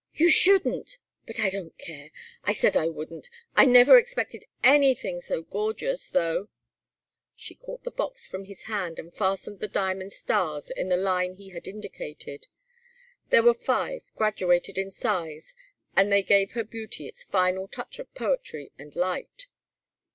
[0.15, 0.97] "You shouldn't!
[1.27, 2.09] But I don't care!
[2.43, 3.29] I said I wouldn't.
[3.55, 6.49] I never expected anything so gorgeous, though"
[7.35, 11.35] She caught the box from his hand and fastened the diamond stars in the line
[11.35, 12.47] he had indicated.
[13.29, 15.53] There were five, graduated in size,
[15.95, 19.45] and they gave her beauty its final touch of poetry and light.